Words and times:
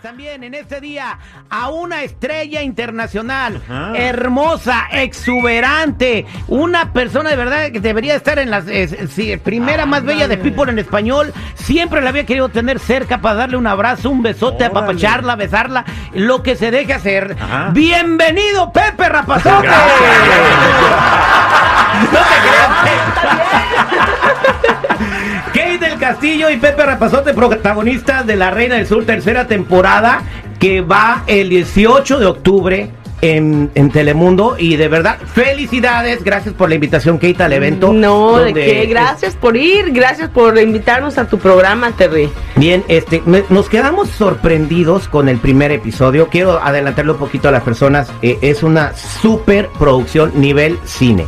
también 0.00 0.42
en 0.42 0.54
este 0.54 0.80
día 0.80 1.18
a 1.50 1.68
una 1.68 2.02
estrella 2.02 2.62
internacional, 2.62 3.60
hermosa, 3.94 4.86
exuberante, 4.90 6.24
una 6.48 6.94
persona 6.94 7.28
de 7.28 7.36
verdad 7.36 7.70
que 7.70 7.80
debería 7.80 8.14
estar 8.14 8.38
en 8.38 8.50
la 8.50 8.62
primera 9.42 9.84
más 9.84 10.02
bella 10.02 10.28
de 10.28 10.38
People 10.38 10.72
en 10.72 10.78
español. 10.78 11.34
Siempre 11.56 12.00
la 12.00 12.08
había 12.08 12.24
querido 12.24 12.48
tener 12.48 12.78
cerca 12.78 13.20
para 13.20 13.34
darle 13.34 13.58
un 13.58 13.66
abrazo, 13.66 14.08
un 14.08 14.22
besote, 14.22 14.64
apapacharla, 14.64 15.36
besarla, 15.36 15.84
lo 16.14 16.42
que 16.42 16.56
se 16.56 16.70
deje 16.70 16.94
hacer. 16.94 17.36
Bienvenido, 17.72 18.72
Pepe 18.72 19.10
Rapazote. 19.10 19.68
Castillo 26.10 26.50
y 26.50 26.56
Pepe 26.56 26.84
Rapazote, 26.84 27.34
protagonistas 27.34 28.26
de 28.26 28.34
La 28.34 28.50
Reina 28.50 28.74
del 28.74 28.86
Sur, 28.88 29.04
tercera 29.04 29.46
temporada, 29.46 30.22
que 30.58 30.80
va 30.80 31.22
el 31.28 31.48
18 31.50 32.18
de 32.18 32.26
octubre 32.26 32.90
en, 33.20 33.70
Telemundo 33.92 34.56
y 34.58 34.74
de 34.74 34.88
verdad, 34.88 35.18
felicidades, 35.20 36.24
gracias 36.24 36.52
por 36.52 36.68
la 36.68 36.74
invitación, 36.74 37.16
Kate, 37.16 37.40
al 37.44 37.52
evento. 37.52 37.92
No, 37.92 38.38
de 38.38 38.52
qué, 38.52 38.86
gracias 38.86 39.36
por 39.36 39.56
ir, 39.56 39.92
gracias 39.92 40.28
por 40.30 40.58
invitarnos 40.58 41.16
a 41.16 41.28
tu 41.28 41.38
programa, 41.38 41.92
Terry. 41.92 42.28
Bien, 42.56 42.82
este, 42.88 43.22
nos 43.48 43.68
quedamos 43.68 44.08
sorprendidos 44.08 45.06
con 45.06 45.28
el 45.28 45.38
primer 45.38 45.70
episodio, 45.70 46.26
quiero 46.26 46.60
adelantarle 46.60 47.12
un 47.12 47.18
poquito 47.18 47.46
a 47.46 47.52
las 47.52 47.62
personas, 47.62 48.10
eh, 48.20 48.36
es 48.40 48.64
una 48.64 48.94
super 48.94 49.68
producción 49.78 50.32
nivel 50.34 50.76
cine. 50.84 51.26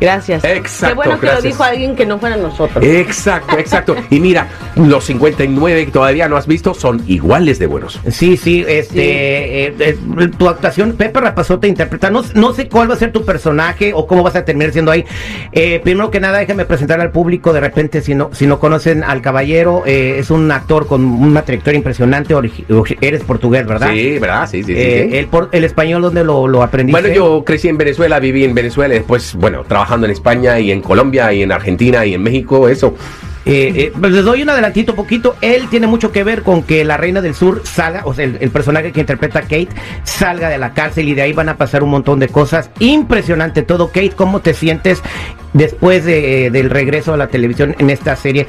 Gracias. 0.00 0.44
Exacto. 0.44 0.88
Qué 0.88 0.94
bueno 0.94 1.20
que 1.20 1.26
lo 1.26 1.42
dijo 1.42 1.64
alguien 1.64 1.96
que 1.96 2.06
no 2.06 2.18
fuera 2.18 2.36
nosotros. 2.36 2.84
Exacto, 2.84 3.58
exacto. 3.58 3.96
y 4.10 4.20
mira, 4.20 4.48
los 4.76 5.04
59 5.04 5.86
que 5.86 5.90
todavía 5.90 6.28
no 6.28 6.36
has 6.36 6.46
visto 6.46 6.74
son 6.74 7.02
iguales 7.06 7.58
de 7.58 7.66
buenos. 7.66 8.00
Sí, 8.10 8.36
sí, 8.36 8.64
este, 8.66 9.66
eh, 9.66 9.74
eh, 9.78 9.98
tu 10.36 10.48
actuación, 10.48 10.92
Pepe 10.92 11.20
Rapazote 11.20 11.68
interpreta, 11.68 12.10
no, 12.10 12.22
no 12.34 12.52
sé 12.52 12.68
cuál 12.68 12.90
va 12.90 12.94
a 12.94 12.98
ser 12.98 13.12
tu 13.12 13.24
personaje 13.24 13.92
o 13.94 14.06
cómo 14.06 14.22
vas 14.22 14.36
a 14.36 14.44
terminar 14.44 14.72
siendo 14.72 14.90
ahí. 14.90 15.04
Eh, 15.52 15.80
primero 15.82 16.10
que 16.10 16.20
nada, 16.20 16.38
déjame 16.38 16.64
presentar 16.64 17.00
al 17.00 17.10
público, 17.10 17.52
de 17.52 17.60
repente, 17.60 18.00
si 18.00 18.14
no, 18.14 18.30
si 18.32 18.46
no 18.46 18.58
conocen 18.58 19.02
al 19.02 19.20
caballero, 19.20 19.82
es 19.86 20.30
un 20.30 20.50
actor 20.50 20.86
con 20.86 21.04
una 21.04 21.42
trayectoria 21.42 21.78
impresionante, 21.78 22.34
eres 23.00 23.22
portugués, 23.24 23.66
¿verdad? 23.66 23.90
Sí, 23.92 24.18
¿verdad? 24.18 24.48
Sí, 24.48 24.62
sí, 24.62 24.74
sí. 24.74 24.80
El, 24.80 25.28
el, 25.52 25.64
español, 25.64 26.02
¿dónde 26.02 26.24
lo, 26.24 26.46
lo 26.46 26.62
aprendiste? 26.62 27.00
Bueno, 27.00 27.14
yo 27.14 27.44
crecí 27.44 27.68
en 27.68 27.78
Venezuela, 27.78 28.20
viví 28.20 28.44
en 28.44 28.54
Venezuela, 28.54 28.94
después, 28.94 29.34
bueno, 29.34 29.64
trabajé 29.66 29.87
en 29.94 30.10
España 30.10 30.60
y 30.60 30.70
en 30.70 30.80
Colombia 30.80 31.32
y 31.32 31.42
en 31.42 31.52
Argentina 31.52 32.04
y 32.04 32.14
en 32.14 32.22
México, 32.22 32.68
eso. 32.68 32.94
Eh, 33.48 33.72
eh, 33.74 33.92
pues 33.98 34.12
les 34.12 34.24
doy 34.26 34.42
un 34.42 34.50
adelantito 34.50 34.94
poquito. 34.94 35.36
Él 35.40 35.68
tiene 35.70 35.86
mucho 35.86 36.12
que 36.12 36.22
ver 36.22 36.42
con 36.42 36.62
que 36.62 36.84
la 36.84 36.98
Reina 36.98 37.22
del 37.22 37.34
Sur 37.34 37.62
salga, 37.64 38.02
o 38.04 38.12
sea, 38.12 38.26
el, 38.26 38.50
personaje 38.50 38.92
que 38.92 39.00
interpreta 39.00 39.40
Kate 39.40 39.70
salga 40.04 40.50
de 40.50 40.58
la 40.58 40.74
cárcel 40.74 41.08
y 41.08 41.14
de 41.14 41.22
ahí 41.22 41.32
van 41.32 41.48
a 41.48 41.56
pasar 41.56 41.82
un 41.82 41.88
montón 41.88 42.18
de 42.18 42.28
cosas. 42.28 42.68
Impresionante 42.78 43.62
todo. 43.62 43.88
Kate, 43.88 44.10
¿cómo 44.10 44.40
te 44.40 44.52
sientes 44.52 45.02
después 45.54 46.04
de, 46.04 46.50
del 46.50 46.68
regreso 46.68 47.14
a 47.14 47.16
la 47.16 47.28
televisión 47.28 47.74
en 47.78 47.88
esta 47.88 48.16
serie? 48.16 48.46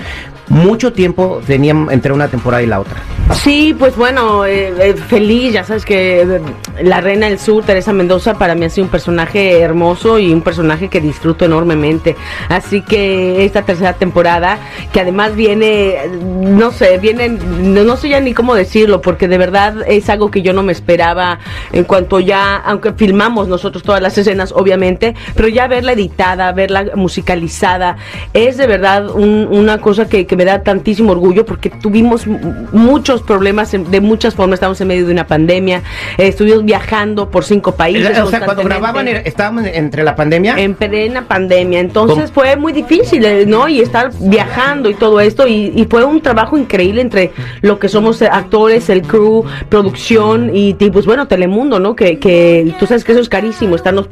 Mucho 0.49 0.91
tiempo 0.91 1.41
tenían 1.47 1.87
entre 1.91 2.11
una 2.11 2.27
temporada 2.27 2.61
y 2.61 2.65
la 2.65 2.81
otra. 2.81 2.97
Sí, 3.35 3.75
pues 3.77 3.95
bueno, 3.95 4.45
eh, 4.45 4.95
feliz, 5.07 5.53
ya 5.53 5.63
sabes 5.63 5.85
que 5.85 6.41
la 6.81 6.99
Reina 7.01 7.27
del 7.27 7.37
Sur, 7.39 7.63
Teresa 7.63 7.93
Mendoza, 7.93 8.33
para 8.33 8.55
mí 8.55 8.65
ha 8.65 8.69
sido 8.69 8.85
un 8.85 8.91
personaje 8.91 9.59
hermoso 9.59 10.17
y 10.17 10.33
un 10.33 10.41
personaje 10.41 10.89
que 10.89 10.99
disfruto 10.99 11.45
enormemente. 11.45 12.15
Así 12.49 12.81
que 12.81 13.45
esta 13.45 13.61
tercera 13.61 13.93
temporada 13.93 14.57
que 14.91 15.01
además 15.01 15.35
viene, 15.35 15.97
no 16.09 16.71
sé, 16.71 16.97
viene, 16.97 17.29
no, 17.29 17.95
sé 17.95 18.09
ya 18.09 18.19
ni 18.19 18.33
cómo 18.33 18.55
decirlo, 18.55 19.01
porque 19.01 19.27
de 19.27 19.37
verdad 19.37 19.75
es 19.87 20.09
algo 20.09 20.31
que 20.31 20.41
yo 20.41 20.51
no 20.51 20.63
me 20.63 20.71
esperaba 20.71 21.39
en 21.71 21.83
cuanto 21.83 22.19
ya, 22.19 22.55
aunque 22.55 22.93
filmamos 22.93 23.47
nosotros 23.47 23.83
todas 23.83 24.01
las 24.01 24.17
escenas, 24.17 24.51
obviamente, 24.51 25.15
pero 25.35 25.47
ya 25.47 25.67
verla 25.67 25.91
editada, 25.91 26.51
verla 26.53 26.85
musicalizada, 26.95 27.97
es 28.33 28.57
de 28.57 28.65
verdad 28.65 29.11
una 29.11 29.79
cosa 29.79 30.07
que, 30.09 30.27
me 30.39 30.45
da 30.45 30.63
tantísimo 30.63 31.11
orgullo, 31.11 31.45
porque 31.45 31.69
tuvimos 31.69 32.25
muchos 32.25 33.21
problemas 33.21 33.71
de 33.71 34.01
muchas 34.01 34.33
formas, 34.33 34.57
estamos 34.57 34.79
en 34.81 34.87
medio 34.87 35.05
de 35.05 35.11
una 35.11 35.27
pandemia, 35.27 35.83
estuvimos 36.17 36.63
viajando 36.63 37.29
por 37.29 37.43
cinco 37.43 37.75
países. 37.75 38.17
O 38.19 38.29
sea, 38.29 38.39
cuando 38.39 38.63
grababan, 38.63 39.07
estábamos 39.07 39.65
entre 39.65 40.03
la 40.03 40.15
pandemia. 40.15 40.55
En 40.57 40.75
plena 40.75 41.27
pandemia, 41.27 41.79
entonces 41.79 42.31
fue 42.31 42.55
muy 42.55 42.71
difícil, 42.71 43.27
¿no? 43.47 43.67
Y 43.67 43.81
estar 43.81 44.11
viajando 44.19 44.68
y 44.89 44.93
todo 44.93 45.19
esto 45.19 45.47
y, 45.47 45.87
fue 45.89 46.05
un 46.05 46.21
trabajo 46.21 46.57
increíble 46.57 47.01
entre 47.01 47.31
lo 47.61 47.79
que 47.79 47.89
somos 47.89 48.21
actores, 48.21 48.89
el 48.89 49.01
crew, 49.01 49.43
producción 49.69 50.51
y, 50.53 50.73
pues 50.91 51.05
bueno, 51.05 51.27
Telemundo, 51.27 51.79
¿no? 51.79 51.95
Que, 51.95 52.19
que 52.19 52.73
tú 52.79 52.85
sabes 52.85 53.03
que 53.03 53.13
eso 53.13 53.21
es 53.21 53.29
carísimo, 53.29 53.75
estarnos 53.75 54.07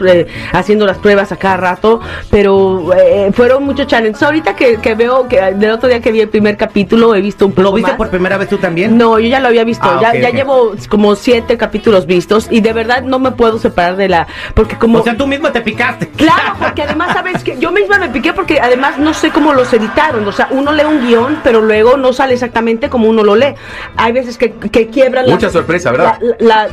haciendo 0.53 0.85
las 0.85 0.97
pruebas 0.97 1.31
a 1.31 1.37
cada 1.37 1.57
rato, 1.57 1.99
pero 2.31 2.93
eh, 2.93 3.31
fueron 3.33 3.63
muchos 3.63 3.87
challenges. 3.87 4.23
Ahorita 4.23 4.55
que, 4.55 4.95
veo, 4.95 5.27
que 5.27 5.39
del 5.53 5.71
otro 5.71 5.87
día 5.87 6.01
que 6.01 6.11
vi 6.11 6.21
el 6.21 6.29
primer 6.29 6.57
capítulo 6.57 7.13
he 7.13 7.21
visto 7.21 7.45
un 7.45 7.51
poco 7.51 7.63
¿Lo 7.63 7.73
viste 7.73 7.93
por 7.93 8.09
primera 8.09 8.37
vez 8.37 8.49
tú 8.49 8.57
también? 8.57 8.97
No, 8.97 9.19
yo 9.19 9.27
ya 9.27 9.39
lo 9.39 9.47
había 9.49 9.63
visto, 9.63 9.87
ah, 9.87 9.99
ya, 10.01 10.15
ya 10.19 10.29
llevo 10.31 10.73
como 10.89 11.15
siete 11.15 11.57
capítulos 11.57 12.05
vistos 12.05 12.47
y 12.49 12.61
de 12.61 12.73
verdad 12.73 13.03
no 13.03 13.19
me 13.19 13.31
puedo 13.31 13.59
separar 13.59 13.95
de 13.95 14.09
la, 14.09 14.27
porque 14.53 14.77
como... 14.77 14.99
O 14.99 15.03
sea, 15.03 15.15
tú 15.15 15.27
misma 15.27 15.51
te 15.51 15.61
picaste. 15.61 16.07
Claro, 16.09 16.55
porque 16.59 16.83
además 16.83 17.13
sabes 17.13 17.43
que 17.43 17.57
yo 17.59 17.71
misma 17.71 17.99
me 17.99 18.09
piqué 18.09 18.33
porque 18.33 18.59
además 18.59 18.97
no 18.97 19.13
sé 19.13 19.29
cómo 19.29 19.53
los 19.53 19.71
editaron, 19.73 20.27
o 20.27 20.31
sea, 20.31 20.46
uno 20.51 20.71
lee 20.73 20.83
un 20.85 21.05
guion, 21.05 21.39
pero 21.43 21.61
luego 21.61 21.97
no 21.97 22.13
sale 22.13 22.33
exactamente 22.33 22.89
como 22.89 23.07
uno 23.09 23.23
lo 23.23 23.35
lee. 23.35 23.55
Hay 23.95 24.11
veces 24.11 24.37
que, 24.37 24.51
que 24.51 24.87
quiebran 24.87 25.25
Mucha 25.27 25.49
sorpresa, 25.49 25.91
¿verdad? 25.91 26.19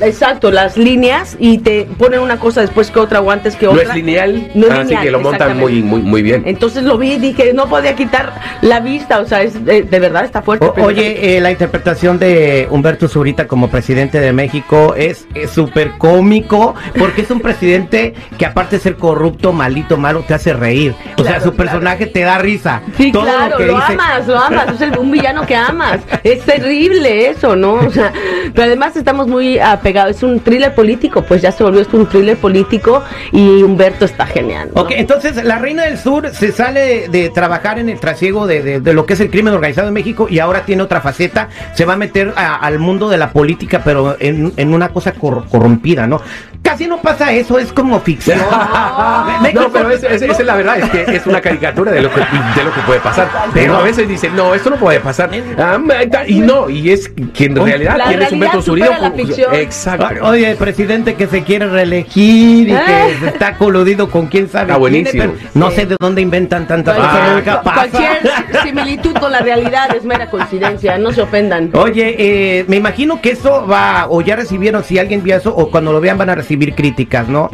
exacto, 0.01 0.51
las 0.51 0.77
líneas 0.77 1.37
y 1.39 1.59
te 1.59 1.87
ponen 1.99 2.21
una 2.21 2.39
cosa 2.39 2.61
después 2.61 2.91
que 2.91 2.99
otra 2.99 3.21
o 3.21 3.31
antes 3.31 3.57
que 3.57 3.67
otra. 3.67 3.85
No 3.85 3.91
es 3.91 3.97
lineal, 3.97 4.51
no 4.55 4.67
así 4.71 4.97
que 4.97 5.11
lo 5.11 5.21
montan 5.21 5.59
muy, 5.59 5.83
muy, 5.83 6.03
muy 6.03 6.23
bien. 6.23 6.43
Entonces 6.47 6.85
lo 6.85 6.99
vi 6.99 7.13
y 7.13 7.19
dije, 7.19 7.53
no 7.53 7.67
podía 7.69 7.95
quitar 7.95 8.33
la 8.63 8.81
vista, 8.81 9.21
o 9.21 9.27
sea, 9.27 9.43
es, 9.43 9.65
de, 9.65 9.83
verdad 9.83 10.25
está 10.25 10.43
fuerte. 10.43 10.67
oye, 10.81 11.37
eh, 11.37 11.41
la 11.41 11.51
interpretación 11.51 12.19
de 12.19 12.69
Humberto 12.71 13.09
Zurita 13.09 13.47
como 13.47 13.69
presidente 13.69 14.21
de 14.21 14.33
México 14.33 14.95
es 14.97 15.27
súper 15.53 15.93
cómico, 15.99 16.75
porque 16.99 17.23
es 17.23 17.31
un 17.31 17.41
presidente 17.41 18.15
que 18.39 18.47
aparte 18.47 18.77
de 18.77 18.83
ser 18.83 18.97
corrupto, 18.97 19.53
malito, 19.53 19.97
malo, 19.97 20.25
te 20.27 20.35
hace 20.35 20.53
reír. 20.53 20.95
O 21.19 21.25
sea, 21.25 21.41
su 21.41 21.55
personaje 21.55 22.07
te 22.07 22.21
da 22.21 22.39
risa. 22.39 22.83
Sí, 22.97 23.13
Todo 23.13 23.25
claro, 23.25 23.51
lo, 23.51 23.57
que 23.57 23.64
dice, 23.69 23.93
amas, 23.93 24.27
lo 24.27 24.39
amas, 24.39 24.81
es 24.81 24.97
un 24.97 25.11
villano 25.11 25.47
que 25.47 25.55
amas. 25.55 26.01
Es 26.23 26.43
terrible 26.45 27.29
eso, 27.29 27.57
¿no? 27.57 27.75
O 27.75 27.91
sea, 27.91 28.13
pero 28.55 28.67
además 28.67 28.97
estamos 28.97 29.27
muy 29.27 29.59
apegados, 29.59 30.17
es 30.17 30.23
un 30.23 30.41
thriller 30.41 30.75
político, 30.75 31.23
pues 31.23 31.43
ya 31.43 31.53
se 31.53 31.63
volvió 31.63 31.81
esto 31.81 31.97
un 31.97 32.07
thriller 32.09 32.37
político 32.37 33.03
y 33.33 33.63
Humberto 33.63 34.05
está 34.05 34.27
genial. 34.27 34.71
Ok, 34.75 34.93
entonces 34.93 35.43
la 35.45 35.59
Reina 35.59 35.85
del 35.85 35.99
Sur 35.99 36.31
se 36.31 36.53
sale 36.53 37.09
de, 37.09 37.31
trabajar 37.31 37.79
en 37.79 37.89
el 37.89 37.99
trasiego 38.01 38.47
de, 38.47 38.81
lo 38.81 39.07
que 39.07 39.15
es 39.15 39.21
el 39.21 39.31
crimen 39.31 39.55
organizado 39.55 39.89
en 39.89 39.95
México 39.95 40.27
y 40.29 40.39
ahora 40.39 40.65
tiene 40.65 40.83
otra 40.83 41.01
faceta, 41.01 41.49
se 41.75 41.85
va 41.85 41.95
a 41.95 41.97
meter 41.97 42.33
al 42.37 42.79
mundo 42.79 43.09
de 43.09 43.19
la 43.19 43.31
política, 43.31 43.83
pero 43.85 44.17
en, 44.21 44.75
una 44.75 44.89
cosa 44.89 45.13
corrompida, 45.13 46.07
¿no? 46.07 46.21
Casi 46.65 46.87
no 46.87 46.99
pasa 47.03 47.31
eso, 47.31 47.59
es 47.59 47.71
como 47.75 48.01
ficción. 48.01 48.39
no, 49.55 49.71
pero 49.71 49.91
esa 49.91 50.09
es, 50.09 50.45
la 50.45 50.57
verdad, 50.57 50.79
es 50.79 50.89
que 50.89 51.17
es 51.17 51.27
una 51.27 51.39
caricatura 51.43 51.93
de 51.93 52.01
lo 52.01 52.09
que, 52.11 52.21
de 52.21 52.65
lo 52.65 52.73
que 52.73 52.81
puede 52.87 53.01
pasar. 53.01 53.29
Pero 53.53 53.77
a 53.77 53.83
veces 53.83 54.09
dicen, 54.09 54.35
no, 54.35 54.55
esto 54.55 54.71
no 54.71 54.77
puede 54.77 54.99
pasar. 54.99 55.29
Ah, 55.59 55.79
y 56.27 56.41
no, 56.41 56.71
y 56.71 56.91
es 56.91 57.11
que 57.35 57.45
en 57.45 57.57
realidad 57.57 57.99
tiene 58.09 58.29
un 58.33 58.39
método 58.39 58.63
Zurita. 58.63 59.13
Exacto. 59.53 60.07
Oye, 60.23 60.53
el 60.53 60.57
presidente 60.57 61.17
que 61.17 61.27
se 61.27 61.43
quiere 61.43 61.69
reelegir 61.69 62.69
y 62.69 62.73
que 62.73 62.77
ah. 62.77 63.09
está 63.27 63.57
coludido 63.59 64.09
con 64.09 64.29
quién 64.29 64.49
sabe. 64.49 64.65
Está 64.65 64.79
buenísimo. 64.79 65.35
no 65.53 65.71
sé 65.71 65.85
de 65.85 65.97
dónde 66.01 66.23
inventan 66.23 66.67
tanta 66.67 66.95
cualquier, 66.95 67.61
cualquier 67.63 68.63
similitud 68.63 69.13
con 69.19 69.33
la 69.33 69.41
realidad 69.41 69.95
es 69.95 70.05
mera 70.07 70.31
coincidencia, 70.31 70.97
no 70.97 71.13
se 71.13 71.21
ofendan. 71.21 71.69
Oye, 71.75 72.17
eh, 72.19 72.65
me 72.69 72.77
imagino 72.77 73.21
que 73.21 73.33
eso 73.33 73.67
va, 73.67 74.07
o 74.09 74.23
ya 74.23 74.35
recibieron, 74.35 74.83
si 74.83 74.99
alguien 74.99 75.23
vio 75.23 75.37
eso, 75.37 75.55
o 75.55 75.71
cuando 75.71 75.93
lo 75.93 76.01
vean 76.01 76.17
van 76.17 76.31
a 76.31 76.35
recibir 76.35 76.54
críticas, 76.75 77.29
¿no? 77.29 77.51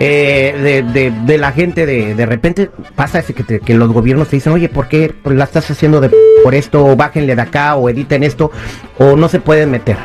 Eh, 0.00 0.82
de, 0.92 1.10
de, 1.10 1.38
la 1.38 1.52
gente, 1.52 1.86
de, 1.86 2.14
de 2.14 2.26
repente 2.26 2.70
pasa 2.94 3.20
ese 3.20 3.32
que, 3.32 3.60
que, 3.60 3.74
los 3.74 3.92
gobiernos 3.92 4.28
te 4.28 4.36
dicen, 4.36 4.52
oye, 4.52 4.68
¿por 4.68 4.88
qué 4.88 5.14
la 5.24 5.44
estás 5.44 5.70
haciendo 5.70 6.00
de 6.00 6.10
por 6.42 6.54
esto? 6.54 6.84
O 6.84 6.96
bájenle 6.96 7.36
de 7.36 7.42
acá, 7.42 7.76
o 7.76 7.88
editen 7.88 8.24
esto, 8.24 8.50
o 8.98 9.16
no 9.16 9.28
se 9.28 9.40
pueden 9.40 9.70
meter. 9.70 9.96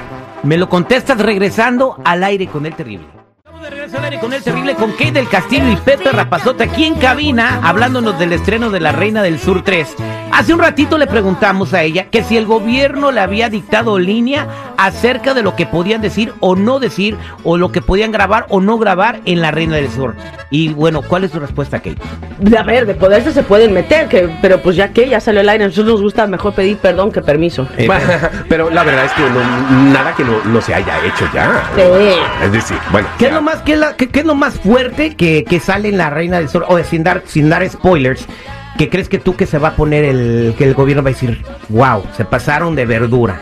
Me 0.43 0.57
lo 0.57 0.69
contestas 0.69 1.17
regresando 1.17 1.97
al 2.05 2.23
aire 2.23 2.47
con 2.47 2.65
el 2.65 2.75
terrible 2.75 3.07
regreso 3.69 3.98
con 4.17 4.33
el 4.33 4.41
terrible 4.41 4.75
con 4.75 4.91
Kate 4.93 5.11
del 5.11 5.29
Castillo 5.29 5.69
y 5.71 5.75
Pepe 5.75 6.11
Rapazote 6.11 6.63
aquí 6.63 6.85
en 6.85 6.95
cabina, 6.95 7.59
hablándonos 7.63 8.17
del 8.17 8.33
estreno 8.33 8.69
de 8.69 8.79
La 8.79 8.91
Reina 8.91 9.21
del 9.21 9.39
Sur 9.39 9.63
3. 9.63 9.95
Hace 10.31 10.53
un 10.53 10.59
ratito 10.59 10.97
le 10.97 11.07
preguntamos 11.07 11.73
a 11.73 11.83
ella 11.83 12.05
que 12.09 12.23
si 12.23 12.37
el 12.37 12.45
gobierno 12.45 13.11
le 13.11 13.19
había 13.19 13.49
dictado 13.49 13.97
línea 13.99 14.47
acerca 14.77 15.33
de 15.33 15.41
lo 15.43 15.55
que 15.55 15.65
podían 15.65 16.01
decir 16.01 16.33
o 16.39 16.55
no 16.55 16.79
decir, 16.79 17.17
o 17.43 17.57
lo 17.57 17.71
que 17.71 17.81
podían 17.81 18.11
grabar 18.11 18.45
o 18.49 18.61
no 18.61 18.77
grabar 18.77 19.19
en 19.25 19.41
La 19.41 19.51
Reina 19.51 19.75
del 19.75 19.89
Sur. 19.91 20.15
Y 20.51 20.69
bueno, 20.69 21.01
¿cuál 21.01 21.23
es 21.25 21.31
tu 21.31 21.39
respuesta, 21.39 21.79
Kate? 21.79 21.97
A 22.57 22.63
ver, 22.63 22.85
de 22.85 22.95
poderse 22.95 23.31
se 23.33 23.43
pueden 23.43 23.73
meter, 23.73 24.07
que, 24.07 24.29
pero 24.41 24.61
pues 24.61 24.75
ya 24.75 24.89
que 24.93 25.07
ya 25.09 25.19
salió 25.19 25.41
el 25.41 25.49
aire, 25.49 25.65
a 25.65 25.67
nosotros 25.67 25.93
nos 25.93 26.01
gusta 26.01 26.25
mejor 26.27 26.53
pedir 26.53 26.77
perdón 26.77 27.11
que 27.11 27.21
permiso. 27.21 27.67
Eh, 27.77 27.87
pero 28.49 28.69
la 28.69 28.83
verdad 28.83 29.05
es 29.05 29.11
que 29.13 29.21
no- 29.23 29.91
nada 29.91 30.15
que 30.15 30.23
no, 30.23 30.33
no 30.45 30.61
se 30.61 30.73
haya 30.73 30.93
hecho 31.05 31.27
ya. 31.33 31.63
Sí. 31.75 31.81
Es 32.45 32.51
decir, 32.51 32.77
bueno. 32.91 33.07
¿Qué 33.17 33.25
es 33.25 33.31
ya. 33.31 33.35
lo 33.35 33.41
más, 33.41 33.57
qué 33.63 33.73
es 33.73 33.79
la- 33.79 33.95
qué- 34.07 34.19
es 34.19 34.25
lo 34.25 34.35
más 34.35 34.59
fuerte 34.59 35.15
que, 35.15 35.43
que 35.43 35.59
sale 35.59 35.89
en 35.89 35.97
La 35.97 36.09
Reina 36.09 36.37
del 36.39 36.49
Sur? 36.49 36.65
O 36.67 36.81
sin 36.83 37.03
dar, 37.03 37.23
sin 37.25 37.49
dar 37.49 37.67
spoilers, 37.69 38.25
que 38.77 38.89
crees 38.89 39.09
que 39.09 39.19
tú 39.19 39.35
que 39.35 39.45
se 39.45 39.57
va 39.57 39.69
a 39.69 39.75
poner 39.75 40.05
el, 40.05 40.53
que 40.57 40.63
el 40.63 40.73
gobierno 40.73 41.03
va 41.03 41.09
a 41.09 41.13
decir, 41.13 41.43
wow, 41.69 42.03
se 42.15 42.25
pasaron 42.25 42.75
de 42.75 42.85
verdura. 42.85 43.41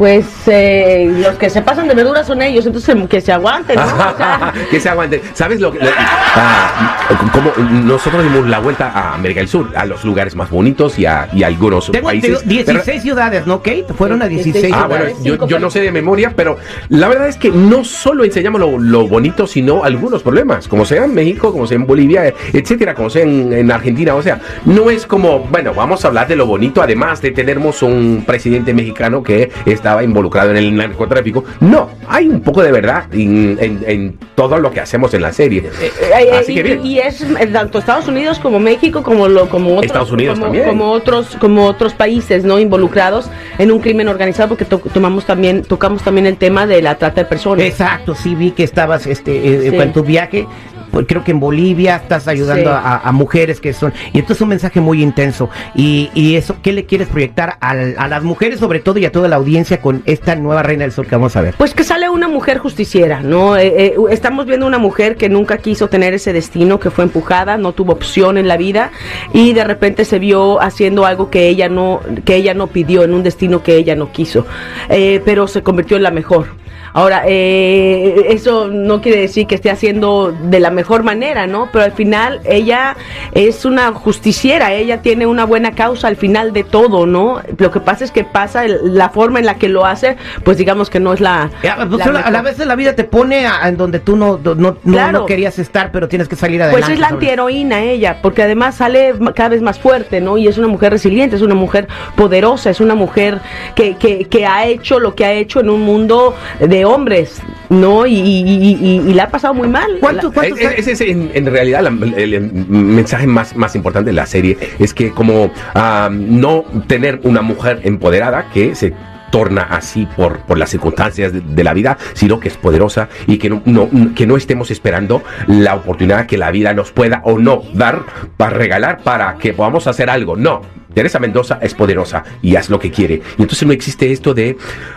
Pues 0.00 0.24
eh, 0.46 1.12
los 1.22 1.36
que 1.36 1.50
se 1.50 1.60
pasan 1.60 1.86
de 1.86 1.92
verdura 1.94 2.24
son 2.24 2.40
ellos, 2.40 2.64
entonces 2.64 2.96
que 3.06 3.20
se 3.20 3.32
aguanten, 3.32 3.76
¿no? 3.76 3.84
O 3.84 4.16
sea, 4.16 4.50
que 4.70 4.80
se 4.80 4.88
aguante. 4.88 5.20
¿Sabes 5.34 5.60
lo 5.60 5.70
que.? 5.70 5.78
lo- 5.78 5.90
ah, 6.36 7.28
como 7.34 7.52
nosotros 7.70 8.22
dimos 8.22 8.48
la 8.48 8.60
vuelta 8.60 8.88
a 8.88 9.12
América 9.12 9.40
del 9.40 9.48
Sur, 9.48 9.68
a 9.76 9.84
los 9.84 10.02
lugares 10.02 10.34
más 10.34 10.48
bonitos 10.48 10.98
y 10.98 11.04
a, 11.04 11.28
y 11.34 11.42
a 11.42 11.48
algunos 11.48 11.90
Tengo 11.92 12.06
países. 12.06 12.30
entendido 12.30 12.64
16 12.64 13.02
ciudades, 13.02 13.46
¿no, 13.46 13.58
Kate? 13.58 13.84
Fueron 13.94 14.22
a 14.22 14.28
16 14.28 14.72
Ah, 14.74 14.86
bueno, 14.88 15.04
ciudades. 15.20 15.22
yo, 15.38 15.46
yo 15.46 15.58
no 15.58 15.68
sé 15.68 15.82
de 15.82 15.92
memoria, 15.92 16.32
pero 16.34 16.56
la 16.88 17.06
verdad 17.08 17.28
es 17.28 17.36
que 17.36 17.50
no 17.50 17.84
solo 17.84 18.24
enseñamos 18.24 18.58
lo, 18.58 18.78
lo 18.78 19.06
bonito, 19.06 19.46
sino 19.46 19.84
algunos 19.84 20.22
problemas, 20.22 20.66
como 20.66 20.86
sea 20.86 21.04
en 21.04 21.12
México, 21.14 21.52
como 21.52 21.66
sea 21.66 21.76
en 21.76 21.86
Bolivia, 21.86 22.32
etcétera, 22.54 22.94
como 22.94 23.10
sea 23.10 23.24
en, 23.24 23.52
en 23.52 23.70
Argentina. 23.70 24.14
O 24.14 24.22
sea, 24.22 24.40
no 24.64 24.88
es 24.88 25.04
como, 25.04 25.40
bueno, 25.40 25.74
vamos 25.74 26.06
a 26.06 26.08
hablar 26.08 26.26
de 26.26 26.36
lo 26.36 26.46
bonito, 26.46 26.80
además 26.82 27.20
de 27.20 27.32
tenemos 27.32 27.82
un 27.82 28.24
presidente 28.26 28.72
mexicano 28.72 29.22
que 29.22 29.50
estaba 29.90 30.04
involucrado 30.04 30.50
en 30.52 30.56
el 30.56 30.76
narcotráfico. 30.76 31.44
No, 31.58 31.88
hay 32.08 32.28
un 32.28 32.40
poco 32.42 32.62
de 32.62 32.70
verdad 32.70 33.04
en, 33.12 33.58
en- 33.60 33.84
en 33.86 34.18
todo 34.36 34.56
lo 34.58 34.70
que 34.70 34.78
hacemos 34.80 35.12
en 35.14 35.22
la 35.22 35.32
serie. 35.32 35.64
eh, 35.80 35.90
eh, 36.22 36.30
Así 36.38 36.54
que 36.54 36.60
y, 36.60 36.62
bien. 36.62 36.86
y 36.86 36.98
es 37.00 37.22
eh, 37.22 37.46
tanto 37.52 37.78
Estados 37.80 38.06
Unidos 38.06 38.38
como 38.38 38.60
México 38.60 39.02
como 39.02 39.26
lo 39.26 39.48
como 39.48 39.70
otros 39.72 39.86
Estados 39.86 40.12
Unidos 40.12 40.34
como, 40.38 40.46
también. 40.46 40.68
como 40.68 40.92
otros 40.92 41.36
como 41.40 41.66
otros 41.66 41.92
países 41.94 42.44
no 42.44 42.60
involucrados 42.60 43.28
en 43.58 43.72
un 43.72 43.80
crimen 43.80 44.06
organizado 44.08 44.50
porque 44.50 44.64
to- 44.64 44.80
tomamos 44.94 45.24
también 45.26 45.62
tocamos 45.62 46.02
también 46.02 46.26
el 46.26 46.36
tema 46.36 46.66
de 46.68 46.80
la 46.82 46.94
trata 46.96 47.22
de 47.22 47.24
personas 47.26 47.64
Exacto, 47.66 48.14
sí 48.14 48.36
vi 48.36 48.52
que 48.52 48.62
estabas 48.62 49.06
este, 49.08 49.32
eh, 49.66 49.70
Sí. 49.70 49.76
en 49.76 49.92
tu 49.92 50.04
viaje. 50.04 50.46
Pues, 50.90 51.06
creo 51.08 51.24
que 51.24 51.30
en 51.30 51.40
Bolivia 51.40 51.96
estás 51.96 52.28
ayudando 52.28 52.70
Sí. 52.70 52.76
a, 52.82 52.98
a 53.04 53.12
mujeres 53.12 53.60
que 53.60 53.72
son. 53.72 53.92
Y 54.12 54.18
esto 54.18 54.32
es 54.32 54.40
un 54.40 54.48
mensaje 54.48 54.80
muy 54.80 55.02
intenso. 55.02 55.48
Y, 55.74 56.10
y 56.14 56.36
eso, 56.36 56.56
¿qué 56.62 56.72
le 56.72 56.84
quieres 56.86 57.08
proyectar 57.08 57.56
al- 57.60 57.94
a 57.98 58.08
las 58.08 58.22
mujeres, 58.22 58.58
sobre 58.60 58.80
todo, 58.80 58.98
y 58.98 59.04
a 59.04 59.12
toda 59.12 59.28
la 59.28 59.36
audiencia 59.36 59.80
con 59.80 60.02
esta 60.06 60.34
nueva 60.36 60.62
Reina 60.62 60.82
del 60.84 60.92
Sol 60.92 61.06
que 61.06 61.14
vamos 61.16 61.36
a 61.36 61.40
ver? 61.40 61.54
Pues 61.56 61.74
que 61.74 61.84
sale 61.84 62.08
una 62.08 62.28
mujer 62.28 62.58
justiciera, 62.58 63.20
¿no? 63.22 63.56
Eh, 63.56 63.72
eh, 63.76 63.94
estamos 64.10 64.46
viendo 64.46 64.66
una 64.66 64.78
mujer 64.78 65.16
que 65.16 65.28
nunca 65.28 65.58
quiso 65.58 65.88
tener 65.88 66.14
ese 66.14 66.32
destino, 66.32 66.80
que 66.80 66.90
fue 66.90 67.04
empujada, 67.04 67.56
no 67.56 67.72
tuvo 67.72 67.92
opción 67.92 68.38
en 68.38 68.48
la 68.48 68.56
vida 68.56 68.90
y 69.32 69.52
de 69.52 69.64
repente 69.64 70.04
se 70.04 70.18
vio 70.18 70.60
haciendo 70.60 71.06
algo 71.06 71.30
que 71.30 71.48
ella 71.48 71.68
no, 71.68 72.00
que 72.24 72.36
ella 72.36 72.54
no 72.54 72.66
pidió, 72.68 73.04
en 73.04 73.14
un 73.14 73.22
destino 73.22 73.62
que 73.62 73.76
ella 73.76 73.94
no 73.96 74.12
quiso, 74.12 74.46
Eh, 74.88 75.20
pero 75.24 75.46
se 75.46 75.62
convirtió 75.62 75.96
en 75.96 76.02
la 76.02 76.10
mejor. 76.10 76.46
Ahora, 76.92 77.22
eh, 77.26 78.26
eso 78.30 78.68
no 78.68 79.00
quiere 79.00 79.20
decir 79.20 79.46
que 79.46 79.54
esté 79.54 79.70
haciendo 79.70 80.32
de 80.32 80.60
la 80.60 80.70
mejor 80.70 81.02
manera, 81.02 81.46
¿no? 81.46 81.68
Pero 81.72 81.84
al 81.84 81.92
final 81.92 82.40
ella 82.44 82.96
es 83.32 83.64
una 83.64 83.92
justiciera, 83.92 84.72
ella 84.72 85.02
tiene 85.02 85.26
una 85.26 85.44
buena 85.44 85.72
causa 85.72 86.08
al 86.08 86.16
final 86.16 86.52
de 86.52 86.64
todo, 86.64 87.06
¿no? 87.06 87.40
Lo 87.58 87.70
que 87.70 87.80
pasa 87.80 88.04
es 88.04 88.10
que 88.10 88.24
pasa 88.24 88.64
el- 88.64 88.94
la 88.96 89.10
forma 89.10 89.38
en 89.38 89.46
la 89.46 89.54
que 89.54 89.68
lo 89.68 89.86
hace, 89.86 90.16
pues 90.44 90.58
digamos 90.58 90.90
que 90.90 91.00
no 91.00 91.12
es 91.12 91.20
la... 91.20 91.50
Ya, 91.62 91.76
pues, 91.88 92.04
la 92.06 92.20
a 92.20 92.30
la- 92.30 92.42
vez 92.42 92.58
la 92.58 92.74
vida 92.76 92.94
te 92.94 93.04
pone 93.04 93.46
a, 93.46 93.68
en 93.68 93.76
donde 93.76 94.00
tú 94.00 94.16
no, 94.16 94.38
no, 94.42 94.54
no- 94.54 94.76
Claro. 94.84 95.20
no 95.20 95.26
querías 95.26 95.58
estar, 95.58 95.92
pero 95.92 96.08
tienes 96.08 96.28
que 96.28 96.36
salir 96.36 96.62
adelante. 96.62 96.80
Pues 96.86 96.92
es 96.94 96.98
la 97.00 97.08
antiheroína 97.08 97.82
ella, 97.82 98.18
porque 98.22 98.42
además 98.42 98.76
sale 98.76 99.14
cada 99.34 99.50
vez 99.50 99.62
más 99.62 99.78
fuerte, 99.78 100.20
¿no? 100.20 100.36
Y 100.38 100.48
es 100.48 100.58
una 100.58 100.68
mujer 100.68 100.92
resiliente, 100.92 101.36
es 101.36 101.42
una 101.42 101.54
mujer 101.54 101.86
poderosa, 102.16 102.70
es 102.70 102.80
una 102.80 102.94
mujer 102.94 103.40
que, 103.74 103.96
que, 103.96 104.24
que 104.24 104.46
ha 104.46 104.66
hecho 104.66 104.98
lo 105.00 105.14
que 105.14 105.24
ha 105.24 105.32
hecho 105.32 105.60
en 105.60 105.70
un 105.70 105.82
mundo 105.82 106.34
de 106.58 106.79
hombres, 106.84 107.40
¿no? 107.68 108.06
Y, 108.06 108.14
y, 108.14 108.40
y- 108.40 108.78
y- 108.80 109.10
y 109.10 109.14
la 109.14 109.24
ha 109.24 109.28
pasado 109.30 109.54
muy 109.54 109.68
mal. 109.68 109.98
¿Cuántos- 110.00 110.32
es- 110.60 110.78
Ese 110.78 110.92
es 110.92 111.00
en, 111.02 111.30
en 111.34 111.46
realidad 111.46 111.82
la- 111.82 112.06
el, 112.16 112.34
el 112.34 112.52
mensaje 112.68 113.26
más, 113.26 113.54
más 113.56 113.74
importante 113.76 114.10
de 114.10 114.14
la 114.14 114.26
serie, 114.26 114.56
es 114.78 114.94
que 114.94 115.10
como 115.10 115.50
ah, 115.74 116.08
no 116.12 116.64
tener 116.86 117.20
una 117.24 117.42
mujer 117.42 117.80
empoderada 117.84 118.48
que 118.52 118.74
se 118.74 118.92
torna 119.30 119.62
así 119.62 120.08
por, 120.16 120.40
por 120.40 120.58
las 120.58 120.70
circunstancias 120.70 121.32
de, 121.32 121.40
de 121.40 121.62
la 121.64 121.72
vida, 121.72 121.96
sino 122.14 122.40
que 122.40 122.48
es 122.48 122.56
poderosa 122.56 123.08
y 123.28 123.38
que 123.38 123.48
no, 123.48 123.62
no- 123.64 123.88
que 124.16 124.26
no 124.26 124.36
estemos 124.36 124.72
esperando 124.72 125.22
la 125.46 125.76
oportunidad 125.76 126.26
que 126.26 126.36
la 126.36 126.50
vida 126.50 126.74
nos 126.74 126.90
pueda 126.90 127.20
o 127.24 127.38
no 127.38 127.62
dar 127.74 128.02
para 128.36 128.56
regalar 128.56 129.02
para 129.04 129.36
que 129.38 129.52
podamos 129.52 129.86
hacer 129.86 130.10
algo. 130.10 130.34
No, 130.36 130.62
Teresa 130.94 131.18
Mendoza 131.18 131.58
es 131.62 131.74
poderosa 131.74 132.24
y 132.42 132.56
hace 132.56 132.70
lo 132.70 132.78
que 132.78 132.90
quiere. 132.90 133.22
Y 133.38 133.42
entonces 133.42 133.66
no 133.66 133.72
existe 133.72 134.10
esto 134.12 134.34
de 134.34 134.56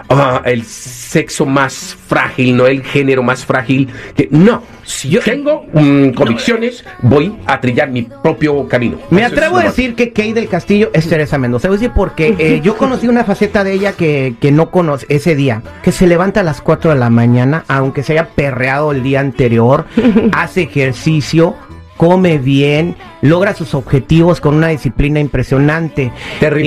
ah, 0.09 0.41
el 0.45 0.63
sexo 0.63 1.45
más 1.45 1.95
frágil, 2.07 2.55
no 2.57 2.67
el 2.67 2.83
género 2.83 3.23
más 3.23 3.45
frágil. 3.45 3.89
Que, 4.15 4.27
no, 4.31 4.63
si 4.83 5.09
yo 5.09 5.21
tengo 5.21 5.65
mm, 5.71 6.09
convicciones, 6.09 6.83
voy 7.01 7.35
a 7.45 7.59
trillar 7.59 7.89
mi 7.89 8.03
propio 8.03 8.67
camino. 8.67 8.97
Me 9.09 9.21
Eso 9.21 9.33
atrevo 9.33 9.57
a 9.57 9.63
decir 9.63 9.95
que 9.95 10.11
Kay 10.11 10.33
del 10.33 10.47
Castillo 10.47 10.89
es 10.93 11.07
Teresa 11.07 11.37
Mendoza. 11.37 11.67
Voy 11.67 11.77
a 11.77 11.79
decir 11.79 11.93
porque 11.95 12.35
eh, 12.37 12.61
yo 12.63 12.77
conocí 12.77 13.07
una 13.07 13.23
faceta 13.23 13.63
de 13.63 13.73
ella 13.73 13.93
que, 13.93 14.35
que 14.39 14.51
no 14.51 14.71
conoce 14.71 15.05
ese 15.09 15.35
día. 15.35 15.61
Que 15.83 15.91
se 15.91 16.07
levanta 16.07 16.41
a 16.41 16.43
las 16.43 16.61
4 16.61 16.91
de 16.91 16.99
la 16.99 17.09
mañana, 17.09 17.63
aunque 17.67 18.03
se 18.03 18.13
haya 18.13 18.29
perreado 18.29 18.91
el 18.91 19.03
día 19.03 19.19
anterior, 19.19 19.85
hace 20.33 20.63
ejercicio, 20.63 21.55
come 21.97 22.37
bien, 22.37 22.95
logra 23.21 23.53
sus 23.53 23.73
objetivos 23.75 24.41
con 24.41 24.55
una 24.55 24.67
disciplina 24.67 25.19
impresionante. 25.19 26.11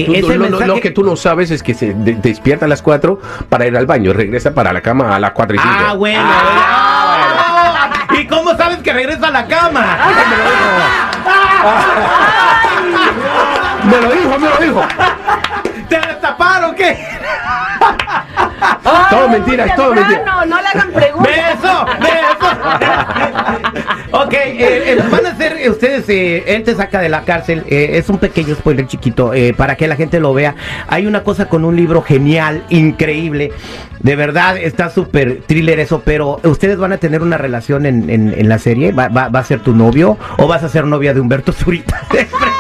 Tú- 0.07 0.15
ese 0.15 0.23
lo, 0.23 0.45
lo- 0.45 0.51
lo 0.51 0.59
mensaje- 0.61 0.81
que 0.81 0.91
tú 0.91 1.03
no 1.05 1.17
sabes 1.17 1.51
es 1.51 1.63
que 1.63 1.75
se 1.75 1.93
de- 1.95 2.15
despierta 2.15 2.65
a 2.67 2.69
las 2.69 2.81
4 2.83 3.21
para 3.49 3.67
ir 3.67 3.77
al 3.77 3.87
baño, 3.87 4.13
regresa 4.13 4.55
para 4.55 4.73
la 4.73 4.81
cama 4.81 5.15
a 5.15 5.19
las 5.21 5.33
4 5.33 5.57
y 5.57 5.59
5. 5.59 5.75
Ah, 5.89 5.95
bueno. 5.95 6.21
ah, 6.23 7.91
bueno. 8.09 8.21
¿Y 8.23 8.27
cómo 8.27 8.57
sabes 8.57 8.79
que 8.79 8.93
regresa 8.93 9.29
a 9.29 9.31
la 9.31 9.47
cama? 9.47 9.99
Me 13.85 14.01
lo 14.01 14.11
dijo, 14.13 14.39
me 14.39 14.49
lo 14.49 14.57
dijo. 14.59 14.83
¿Te 15.89 15.97
destaparon 15.99 16.71
o 16.71 16.75
qué? 16.75 16.99
Ay, 18.87 19.05
todo 19.11 19.29
mentira, 19.29 19.65
es 19.67 19.75
todo 19.77 19.95
mentira. 19.95 20.17
temprano, 20.17 20.47
No 20.47 20.61
le 20.63 20.69
hagan 20.69 20.91
preguntas. 20.93 21.33
¡Beso! 21.37 21.87
¡Beso! 22.01 22.47
ok, 24.25 24.33
eh, 24.33 24.83
eh, 24.93 24.99
van 25.11 25.27
a 25.27 25.31
hacer 25.31 25.57
eh, 25.59 25.71
ustedes, 25.71 26.09
eh, 26.09 26.45
él 26.47 26.63
te 26.63 26.75
saca 26.75 27.01
de 27.01 27.09
la 27.09 27.23
cárcel, 27.23 27.65
eh, 27.69 27.91
es 27.95 28.09
un 28.09 28.19
pequeño 28.19 28.55
spoiler 28.55 28.87
chiquito, 28.87 29.35
eh, 29.35 29.55
para 29.57 29.77
que 29.77 29.87
la 29.89 29.97
gente 29.97 30.21
lo 30.21 30.33
vea. 30.35 30.55
Hay 30.89 31.07
una 31.07 31.23
cosa 31.25 31.49
con 31.49 31.65
un 31.65 31.75
libro 31.77 32.03
genial, 32.03 32.65
increíble, 32.71 33.53
de 34.01 34.17
verdad 34.17 34.57
está 34.57 34.91
súper 34.91 35.43
thriller 35.47 35.81
eso, 35.81 36.03
pero 36.05 36.41
ustedes 36.45 36.79
van 36.79 36.93
a 36.93 36.99
tener 36.99 37.23
una 37.23 37.39
relación 37.39 37.87
en, 37.87 38.09
en- 38.11 38.35
en 38.39 38.49
la 38.49 38.59
serie, 38.59 38.93
¿Va, 38.93 39.09
va, 39.09 39.29
va 39.29 39.41
a 39.41 39.45
ser 39.45 39.61
tu 39.61 39.75
novio 39.75 40.17
o 40.39 40.47
vas 40.47 40.63
a 40.63 40.69
ser 40.69 40.85
novia 40.87 41.13
de 41.15 41.21
Humberto 41.21 41.53
Zurita? 41.53 42.01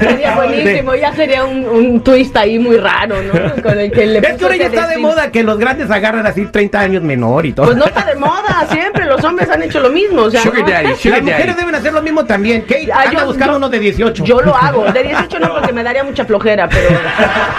Sería 0.00 0.34
buenísimo, 0.34 0.94
ya 0.94 1.12
sería 1.14 1.44
un, 1.44 1.64
un 1.64 2.00
twist 2.02 2.36
ahí 2.36 2.58
muy 2.58 2.76
raro, 2.76 3.16
¿no? 3.22 3.62
Con 3.62 3.78
el 3.78 3.90
que 3.90 4.06
le 4.06 4.18
es 4.18 4.34
que 4.34 4.44
ahora 4.44 4.56
ya 4.56 4.66
está 4.66 4.86
de 4.88 4.98
moda 4.98 5.30
que 5.30 5.42
los 5.42 5.58
grandes 5.58 5.90
agarran 5.90 6.26
así 6.26 6.46
30 6.46 6.80
años 6.80 7.02
menor 7.02 7.46
y 7.46 7.52
todo. 7.52 7.66
Pues 7.66 7.78
no 7.78 7.84
está 7.84 8.04
de 8.04 8.16
moda, 8.16 8.66
siempre 8.70 9.06
los 9.22 9.30
hombres 9.30 9.48
han 9.50 9.62
hecho 9.62 9.80
lo 9.80 9.90
mismo. 9.90 10.22
O 10.22 10.30
sea, 10.30 10.42
Sugar 10.42 10.62
¿no? 10.62 10.68
daddy, 10.70 10.86
Las 10.88 11.04
mujeres 11.04 11.24
daddy. 11.46 11.54
deben 11.60 11.74
hacer 11.74 11.92
lo 11.92 12.02
mismo 12.02 12.24
también. 12.24 12.62
Kate, 12.62 12.88
Ah, 12.92 13.02
anda 13.06 13.20
yo- 13.20 13.26
buscando 13.26 13.52
yo- 13.54 13.56
uno 13.58 13.68
de 13.68 13.78
18. 13.78 14.24
Yo 14.24 14.40
lo 14.40 14.54
hago, 14.56 14.84
de 14.92 15.02
18 15.02 15.38
no 15.38 15.54
porque 15.54 15.72
me 15.72 15.82
daría 15.82 16.04
mucha 16.04 16.24
flojera, 16.24 16.68
pero... 16.68 16.88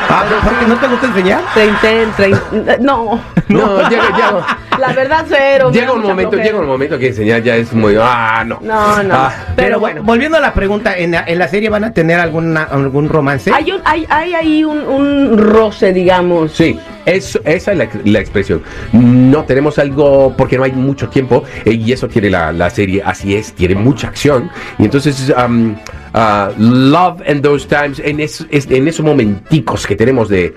Ah, 0.10 0.24
¿porque 0.43 0.65
no 0.67 0.75
te 0.75 0.88
gusta 0.88 1.08
enseñar? 1.08 1.41
30, 1.53 2.15
30, 2.17 2.77
no, 2.79 3.20
No, 3.48 3.89
llega, 3.89 4.03
llega, 4.15 4.58
la 4.79 4.93
verdad 4.93 5.25
cero. 5.27 5.70
llega 5.72 5.91
un 5.93 6.01
momento, 6.01 6.32
flojera. 6.32 6.43
llega 6.51 6.60
un 6.60 6.67
momento 6.67 6.98
que 6.98 7.08
enseñar 7.08 7.41
ya 7.43 7.55
es 7.55 7.72
muy. 7.74 7.96
Ah, 8.00 8.43
no. 8.46 8.60
No, 8.62 9.03
no. 9.03 9.15
Ah, 9.15 9.32
Pero, 9.55 9.79
bueno, 9.79 10.01
volviendo 10.03 10.38
a 10.38 10.41
la 10.41 10.53
pregunta, 10.53 10.98
¿en 10.98 11.12
la, 11.12 11.24
en 11.27 11.39
la 11.39 11.48
serie 11.48 11.70
van 11.70 11.84
a 11.84 11.93
tener 11.93 12.20
alguna, 12.20 12.63
algún 12.63 13.08
romance? 13.10 13.51
Hay, 13.53 13.72
un, 13.72 13.82
hay, 13.86 14.05
hay 14.10 14.34
ahí 14.34 14.63
un, 14.63 14.79
un 14.82 15.38
roce, 15.38 15.93
digamos. 15.93 16.51
Sí, 16.53 16.79
eso, 17.06 17.40
esa 17.46 17.72
es 17.74 17.78
la, 18.06 18.20
expresión. 18.20 18.62
No 18.94 19.44
tenemos 19.44 19.78
algo 19.80 20.34
porque 20.38 20.58
no 20.58 20.64
hay 20.64 20.72
mucho 20.72 21.10
tiempo 21.10 21.44
eh, 21.66 21.72
y 21.74 21.92
eso 21.92 22.08
tiene 22.08 22.30
la, 22.30 22.52
la 22.52 22.70
serie, 22.70 23.02
así 23.06 23.36
es, 23.36 23.54
tiene 23.54 23.76
mucha 23.76 24.08
acción. 24.08 24.50
Y 24.80 24.86
entonces, 24.86 25.34
um, 25.38 25.76
ah, 26.14 26.52
Love 26.58 27.22
and 27.28 27.42
Those 27.42 27.68
Times, 27.68 28.00
en, 28.00 28.20
es- 28.20 28.46
es- 28.50 28.70
en 28.70 28.88
esos 28.88 29.06
momenticos 29.06 29.86
que 29.86 29.96
tenemos 29.96 30.30
de, 30.30 30.54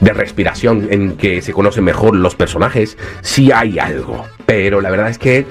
de 0.00 0.12
respiración 0.12 0.88
en 0.90 1.16
que 1.16 1.42
se 1.42 1.52
conocen 1.52 1.84
mejor 1.84 2.14
los 2.16 2.34
personajes, 2.34 2.96
sí 3.22 3.50
hay 3.52 3.78
algo. 3.78 4.24
Pero 4.46 4.80
la 4.80 4.90
verdad 4.90 5.08
es 5.10 5.18
que 5.18 5.46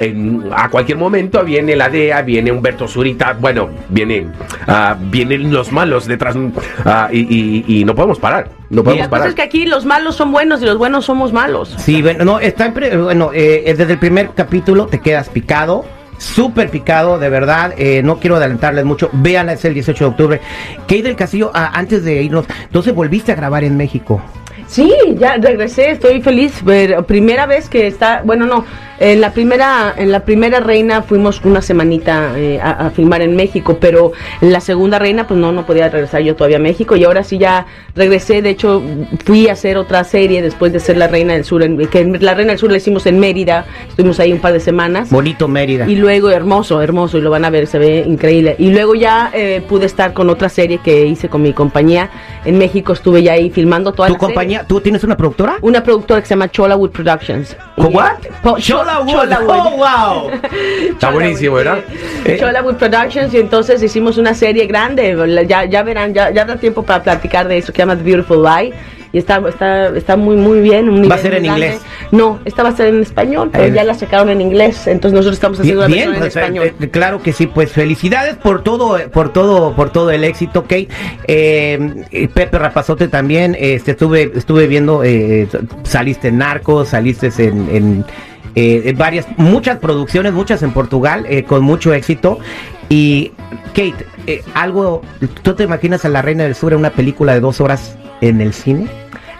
en- 0.00 0.44
a 0.54 0.68
cualquier 0.68 0.98
momento 0.98 1.42
viene 1.44 1.74
la 1.76 1.88
DEA, 1.88 2.22
viene 2.22 2.52
Humberto 2.52 2.86
Zurita, 2.88 3.36
bueno, 3.38 3.70
viene, 3.88 4.26
ah, 4.66 4.96
vienen 5.00 5.52
los 5.52 5.72
malos 5.72 6.06
detrás 6.06 6.36
ah, 6.84 7.08
y, 7.12 7.20
y- 7.20 7.64
y 7.80 7.84
no 7.84 7.94
podemos 7.94 8.18
parar, 8.18 8.48
no 8.70 8.80
Y 8.80 8.84
podemos 8.84 9.08
cosa 9.08 9.10
parar. 9.10 9.28
es 9.28 9.34
que 9.34 9.42
aquí 9.42 9.66
los 9.66 9.84
malos 9.84 10.14
son 10.16 10.32
buenos 10.32 10.62
y 10.62 10.66
los 10.66 10.78
buenos 10.78 11.04
somos 11.04 11.32
malos. 11.32 11.74
Sí, 11.78 12.02
bueno, 12.02 12.24
no, 12.24 12.40
está 12.40 12.66
en 12.66 12.74
pre- 12.74 12.96
bueno, 12.96 13.30
eh, 13.34 13.74
desde 13.76 13.92
el 13.94 13.98
primer 13.98 14.30
capítulo 14.34 14.86
te 14.86 15.00
quedas 15.00 15.28
picado. 15.28 15.84
Súper 16.18 16.68
picado, 16.70 17.18
de 17.18 17.28
verdad. 17.28 17.74
eh, 17.76 18.00
no 18.04 18.18
quiero 18.20 18.36
adelantarles 18.36 18.84
mucho. 18.84 19.10
Véanla, 19.12 19.54
es 19.54 19.64
el 19.64 19.74
18 19.74 20.04
de 20.04 20.10
octubre. 20.10 20.40
Kate 20.82 21.02
del 21.02 21.16
Castillo, 21.16 21.50
ah, 21.52 21.72
antes 21.74 22.04
de 22.04 22.22
irnos, 22.22 22.44
entonces 22.62 22.94
volviste 22.94 23.32
a 23.32 23.34
grabar 23.34 23.64
en 23.64 23.76
México. 23.76 24.22
Sí, 24.72 24.90
ya 25.18 25.36
regresé, 25.36 25.90
estoy 25.90 26.22
feliz. 26.22 26.62
Pero 26.64 27.02
primera 27.06 27.44
vez 27.44 27.68
que 27.68 27.86
está, 27.86 28.22
bueno, 28.24 28.46
no, 28.46 28.64
en 28.98 29.20
la 29.20 29.32
primera, 29.32 29.92
en 29.98 30.10
la 30.12 30.20
primera 30.24 30.60
reina 30.60 31.02
fuimos 31.02 31.42
una 31.44 31.60
semanita 31.60 32.32
eh, 32.38 32.58
a, 32.62 32.86
a 32.86 32.90
filmar 32.90 33.20
en 33.20 33.36
México, 33.36 33.76
pero 33.80 34.12
en 34.40 34.50
la 34.50 34.60
segunda 34.60 34.98
reina, 34.98 35.26
pues 35.26 35.38
no, 35.38 35.52
no 35.52 35.66
podía 35.66 35.90
regresar 35.90 36.22
yo 36.22 36.36
todavía 36.36 36.56
a 36.56 36.60
México 36.60 36.96
y 36.96 37.04
ahora 37.04 37.22
sí 37.22 37.36
ya 37.36 37.66
regresé. 37.94 38.40
De 38.40 38.48
hecho, 38.50 38.82
fui 39.26 39.48
a 39.48 39.52
hacer 39.52 39.76
otra 39.76 40.04
serie 40.04 40.40
después 40.40 40.72
de 40.72 40.80
ser 40.80 40.96
la 40.96 41.06
reina 41.08 41.34
del 41.34 41.44
sur, 41.44 41.62
en- 41.62 41.76
que 41.88 42.04
la 42.04 42.32
reina 42.34 42.52
del 42.52 42.58
sur 42.58 42.70
la 42.70 42.78
hicimos 42.78 43.04
en 43.06 43.20
Mérida, 43.20 43.66
estuvimos 43.90 44.20
ahí 44.20 44.32
un 44.32 44.38
par 44.40 44.54
de 44.54 44.60
semanas. 44.60 45.10
Bonito 45.10 45.48
Mérida. 45.48 45.86
Y 45.86 45.96
luego, 45.96 46.30
hermoso, 46.30 46.80
hermoso, 46.80 47.18
y 47.18 47.20
lo 47.20 47.28
van 47.30 47.44
a 47.44 47.50
ver, 47.50 47.66
se 47.66 47.78
ve 47.78 48.04
increíble. 48.06 48.56
Y 48.58 48.70
luego 48.70 48.94
ya 48.94 49.30
eh, 49.34 49.62
pude 49.68 49.84
estar 49.84 50.14
con 50.14 50.30
otra 50.30 50.48
serie 50.48 50.78
que 50.82 51.04
hice 51.04 51.28
con 51.28 51.42
mi 51.42 51.52
compañía. 51.52 52.08
En 52.46 52.56
México 52.56 52.94
estuve 52.94 53.22
ya 53.22 53.32
ahí 53.32 53.50
filmando 53.50 53.92
toda 53.92 54.08
¿Tu 54.08 54.14
la 54.14 54.18
serie. 54.20 54.34
Tú 54.66 54.80
tienes 54.80 55.02
una 55.04 55.16
productora? 55.16 55.56
Una 55.62 55.82
productora 55.82 56.20
que 56.20 56.26
se 56.26 56.34
llama 56.34 56.50
Cholawood 56.50 56.90
Productions. 56.90 57.56
¿Con 57.76 57.90
Y- 57.92 57.94
what? 57.96 58.12
Po- 58.42 58.58
Cholawood. 58.58 59.08
Cholawood. 59.12 59.48
Oh, 59.50 59.76
wow. 59.76 60.30
Está 60.90 61.10
buenísimo, 61.10 61.56
¿verdad? 61.56 61.78
Eh, 62.24 62.36
Cholawood 62.40 62.76
Productions 62.76 63.32
y 63.34 63.38
entonces 63.38 63.82
hicimos 63.82 64.18
una 64.18 64.34
serie 64.34 64.66
grande, 64.66 65.16
ya, 65.48 65.64
ya 65.64 65.82
verán, 65.82 66.14
ya, 66.14 66.30
ya 66.30 66.44
da 66.44 66.56
tiempo 66.56 66.82
para 66.82 67.02
platicar 67.02 67.48
de 67.48 67.58
eso 67.58 67.72
que 67.72 67.76
se 67.76 67.82
llama 67.82 67.96
The 67.96 68.02
Beautiful 68.02 68.42
Lie 68.42 68.72
y 69.12 69.18
está, 69.18 69.42
está, 69.48 69.88
está 69.96 70.16
muy 70.16 70.36
muy 70.36 70.60
bien. 70.60 70.88
un 70.88 71.10
¿Va 71.10 71.16
a 71.16 71.18
ser 71.18 71.34
en 71.34 71.44
grande. 71.44 71.66
inglés? 71.66 71.82
No, 72.10 72.40
esta 72.44 72.62
va 72.62 72.70
a 72.70 72.76
ser 72.76 72.88
en 72.88 73.02
español, 73.02 73.50
pero 73.52 73.64
Eh. 73.64 73.72
ya 73.74 73.84
la 73.84 73.94
sacaron 73.94 74.30
en 74.30 74.40
inglés, 74.40 74.86
entonces 74.86 75.12
nosotros 75.14 75.34
estamos 75.34 75.60
haciendo 75.60 75.86
Bien, 75.86 76.12
la 76.12 76.18
versión 76.20 76.44
en 76.44 76.52
español. 76.56 76.74
eh, 76.80 76.90
claro 76.90 77.22
que 77.22 77.32
sí, 77.32 77.46
pues 77.46 77.72
felicidades 77.72 78.36
por 78.36 78.62
todo, 78.62 78.98
eh, 78.98 79.08
por 79.08 79.32
todo, 79.32 79.74
por 79.74 79.90
todo 79.90 80.10
el 80.10 80.24
éxito, 80.24 80.62
Kate. 80.62 80.88
Eh, 81.28 82.28
Pepe 82.34 82.58
Rapazote 82.58 83.08
también, 83.08 83.56
este, 83.58 83.92
estuve, 83.92 84.32
estuve 84.34 84.66
viendo, 84.66 85.02
eh, 85.04 85.48
saliste 85.84 86.28
en 86.28 86.38
Narcos, 86.38 86.88
saliste 86.88 87.30
en, 87.38 87.68
en, 87.70 88.04
eh, 88.54 88.94
varias, 88.96 89.26
muchas 89.36 89.78
producciones, 89.78 90.32
muchas 90.32 90.62
en 90.62 90.72
Portugal, 90.72 91.24
eh, 91.28 91.44
con 91.44 91.62
mucho 91.62 91.92
éxito. 91.94 92.38
Y 92.88 93.32
Kate, 93.68 93.94
eh, 94.26 94.42
algo, 94.54 95.00
¿tú 95.42 95.54
te 95.54 95.64
imaginas 95.64 96.04
a 96.04 96.08
la 96.10 96.20
Reina 96.20 96.44
del 96.44 96.54
Sur 96.54 96.72
en 96.74 96.78
una 96.80 96.90
película 96.90 97.32
de 97.32 97.40
dos 97.40 97.60
horas 97.62 97.96
en 98.22 98.40
el 98.40 98.54
cine? 98.54 98.86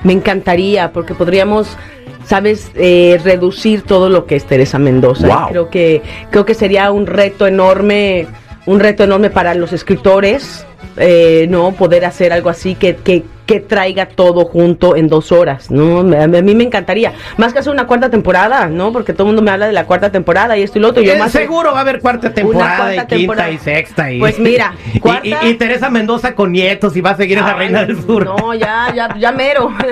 Me 0.02 0.12
encantaría, 0.12 0.92
porque 0.92 1.14
podríamos, 1.14 1.78
sabes, 2.26 2.70
eh, 2.74 3.18
reducir 3.24 3.82
todo 3.82 4.10
lo 4.10 4.26
que 4.26 4.36
es 4.36 4.44
Teresa 4.44 4.78
Mendoza. 4.78 5.28
Wow. 5.28 5.48
Creo 5.48 5.70
que, 5.70 6.02
creo 6.30 6.44
que 6.44 6.54
sería 6.54 6.90
un 6.90 7.06
reto 7.06 7.46
enorme, 7.46 8.26
un 8.66 8.80
reto 8.80 9.04
enorme 9.04 9.30
para 9.30 9.54
los 9.54 9.72
escritores, 9.72 10.66
eh, 10.98 11.46
no 11.48 11.72
poder 11.72 12.04
hacer 12.04 12.32
algo 12.32 12.50
así 12.50 12.74
que, 12.74 12.96
que, 12.96 13.22
que 13.46 13.58
traiga 13.60 14.06
todo 14.06 14.44
junto 14.44 14.94
en 14.96 15.08
dos 15.08 15.32
horas, 15.32 15.70
¿no? 15.70 15.98
A 16.00 16.26
mí 16.26 16.54
me 16.54 16.64
encantaría. 16.64 17.12
Más 17.38 17.52
que 17.52 17.58
hacer 17.58 17.72
una 17.72 17.86
cuarta 17.86 18.08
temporada, 18.08 18.66
¿no? 18.68 18.92
Porque 18.92 19.12
todo 19.12 19.24
el 19.24 19.26
mundo 19.28 19.42
me 19.42 19.50
habla 19.50 19.66
de 19.66 19.72
la 19.72 19.84
cuarta 19.84 20.12
temporada 20.12 20.56
y 20.56 20.62
esto 20.62 20.78
y 20.78 20.82
lo 20.82 20.88
otro. 20.90 21.02
y 21.02 21.06
Yo 21.06 21.14
Eh, 21.14 21.18
más 21.18 21.32
seguro 21.32 21.72
va 21.72 21.78
a 21.78 21.80
haber 21.80 22.00
cuarta 22.00 22.32
temporada 22.32 22.76
cuarta 22.76 22.92
y 22.94 22.96
quinta 22.98 23.16
temporada. 23.16 23.50
y 23.50 23.58
sexta 23.58 24.12
y 24.12 24.18
Pues 24.20 24.38
mira, 24.38 24.74
cuarta- 25.00 25.22
y, 25.44 25.48
y 25.48 25.54
Teresa 25.54 25.90
Mendoza 25.90 26.34
con 26.34 26.52
nietos 26.52 26.96
y 26.96 27.00
va 27.00 27.10
a 27.10 27.16
seguir 27.16 27.38
esa 27.38 27.52
Ay, 27.52 27.58
reina 27.58 27.84
del 27.84 28.00
sur. 28.00 28.24
No, 28.24 28.54
ya, 28.54 28.92
ya, 28.94 29.16
ya 29.18 29.32
mero. 29.32 29.70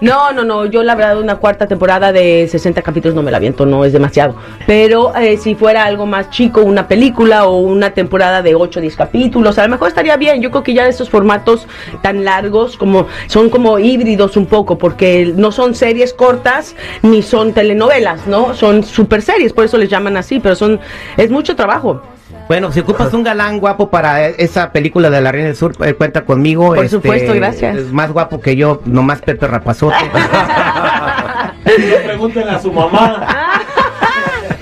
No, 0.00 0.30
no, 0.32 0.44
no. 0.44 0.66
Yo 0.66 0.82
la 0.82 0.94
verdad 0.94 1.18
una 1.18 1.36
cuarta 1.36 1.66
temporada 1.66 2.12
de 2.12 2.46
60 2.50 2.82
capítulos 2.82 3.14
no 3.14 3.22
me 3.22 3.30
la 3.30 3.38
aviento, 3.38 3.64
no 3.64 3.82
es 3.84 3.94
demasiado. 3.94 4.36
Pero 4.66 5.14
eh, 5.16 5.38
si 5.38 5.54
fuera 5.54 5.84
algo 5.84 6.04
más 6.04 6.28
chico, 6.30 6.60
una 6.62 6.86
película 6.86 7.46
o 7.46 7.56
una 7.60 7.90
temporada 7.92 8.42
de 8.42 8.54
8 8.54 8.78
o 8.78 8.82
10 8.82 8.94
capítulos, 8.94 9.58
a 9.58 9.62
lo 9.62 9.70
mejor 9.70 9.88
estaría 9.88 10.16
bien. 10.18 10.42
Yo 10.42 10.50
creo 10.50 10.62
que 10.62 10.74
ya 10.74 10.86
estos 10.86 11.08
formatos 11.08 11.66
tan 12.02 12.24
largos 12.26 12.76
como 12.76 13.05
son 13.26 13.50
como 13.50 13.78
híbridos 13.78 14.36
un 14.36 14.46
poco, 14.46 14.78
porque 14.78 15.32
no 15.36 15.52
son 15.52 15.74
series 15.74 16.12
cortas 16.12 16.74
ni 17.02 17.22
son 17.22 17.52
telenovelas, 17.52 18.26
¿no? 18.26 18.54
Son 18.54 18.82
super 18.84 19.22
series, 19.22 19.52
por 19.52 19.64
eso 19.64 19.78
les 19.78 19.88
llaman 19.88 20.16
así, 20.16 20.40
pero 20.40 20.54
son 20.54 20.80
es 21.16 21.30
mucho 21.30 21.56
trabajo. 21.56 22.02
Bueno, 22.48 22.70
si 22.70 22.78
ocupas 22.80 23.12
un 23.12 23.24
galán 23.24 23.58
guapo 23.58 23.90
para 23.90 24.28
e- 24.28 24.36
esa 24.38 24.70
película 24.70 25.10
de 25.10 25.20
la 25.20 25.32
Reina 25.32 25.48
del 25.48 25.56
Sur, 25.56 25.72
eh, 25.84 25.94
cuenta 25.94 26.24
conmigo. 26.24 26.74
Por 26.74 26.88
supuesto, 26.88 27.34
gracias. 27.34 27.76
Es 27.76 27.92
más 27.92 28.12
guapo 28.12 28.40
que 28.40 28.54
yo, 28.54 28.82
nomás 28.84 29.20
Pepe 29.20 29.48
Rapazote. 29.48 29.96
Pregúntenle 32.04 32.50
a 32.52 32.60
su 32.60 32.72
mamá. 32.72 33.26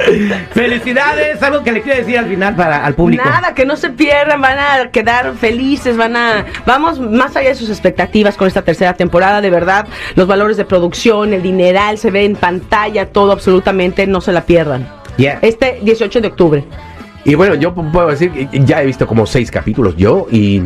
Felicidades, 0.53 1.43
algo 1.43 1.63
que 1.63 1.73
le 1.73 1.83
quiero 1.83 1.99
decir 1.99 2.19
al 2.19 2.27
final 2.27 2.55
para 2.55 2.85
al 2.85 2.95
público. 2.95 3.25
Nada, 3.25 3.55
que 3.55 3.65
no 3.65 3.77
se 3.77 3.91
pierdan, 3.91 4.41
van 4.41 4.59
a 4.59 4.91
quedar 4.91 5.35
felices, 5.35 5.97
van 5.97 6.17
a... 6.17 6.47
Vamos 6.67 7.01
más 7.01 7.37
allá 7.37 7.51
de 7.51 7.55
sus 7.55 7.71
expectativas 7.71 8.37
con 8.37 8.49
esta 8.49 8.63
tercera 8.63 8.95
temporada, 8.95 9.41
de 9.41 9.51
verdad, 9.51 9.87
los 10.15 10.27
valores 10.27 10.57
de 10.57 10.65
producción, 10.65 11.33
el 11.33 11.43
dineral, 11.43 11.99
se 11.99 12.11
ve 12.11 12.25
en 12.25 12.37
pantalla, 12.37 13.07
todo 13.07 13.33
absolutamente, 13.33 14.07
no 14.07 14.21
se 14.21 14.33
la 14.33 14.43
pierdan. 14.45 14.89
Yeah. 15.17 15.39
Este 15.43 15.81
18 15.83 16.21
de 16.21 16.29
octubre. 16.29 16.65
Y 17.25 17.35
bueno, 17.37 17.55
yo 17.55 17.73
puedo 17.75 18.09
decir 18.09 18.49
ya 18.53 18.83
he 18.83 18.87
visto 18.87 19.07
como 19.07 19.27
seis 19.27 19.51
capítulos 19.51 19.97
yo 19.97 20.27
y 20.31 20.61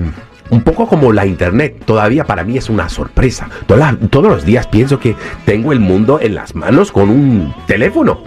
un 0.50 0.62
poco 0.62 0.86
como 0.88 1.12
la 1.12 1.26
internet, 1.26 1.82
todavía 1.84 2.24
para 2.24 2.44
mí 2.44 2.56
es 2.56 2.68
una 2.70 2.88
sorpresa. 2.88 3.48
Toda- 3.66 3.96
todos 4.10 4.28
los 4.30 4.44
días 4.44 4.66
pienso 4.66 4.98
que 4.98 5.14
tengo 5.44 5.72
el 5.72 5.80
mundo 5.80 6.18
en 6.22 6.34
las 6.34 6.54
manos 6.54 6.90
con 6.92 7.10
un 7.10 7.54
teléfono. 7.66 8.22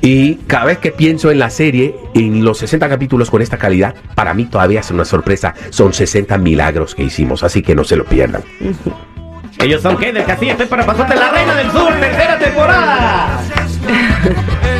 Y 0.00 0.34
cada 0.46 0.66
vez 0.66 0.78
que 0.78 0.92
pienso 0.92 1.30
en 1.30 1.38
la 1.38 1.50
serie, 1.50 1.96
en 2.14 2.44
los 2.44 2.58
60 2.58 2.88
capítulos 2.88 3.30
con 3.30 3.42
esta 3.42 3.56
calidad, 3.58 3.94
para 4.14 4.32
mí 4.34 4.44
todavía 4.46 4.80
es 4.80 4.90
una 4.90 5.04
sorpresa. 5.04 5.54
Son 5.70 5.92
60 5.92 6.38
milagros 6.38 6.94
que 6.94 7.02
hicimos, 7.02 7.42
así 7.42 7.62
que 7.62 7.74
no 7.74 7.84
se 7.84 7.96
lo 7.96 8.04
pierdan. 8.04 8.42
Ellos 9.58 9.80
son 9.80 9.94
Kate 9.96 10.12
del 10.12 10.24
Castillo, 10.24 10.54
Pepe 10.56 10.76
Rapazote, 10.76 11.16
la 11.16 11.30
Reina 11.30 11.54
del 11.56 11.70
Sur, 11.70 11.90
tercera 11.94 12.38
temporada. 12.38 13.40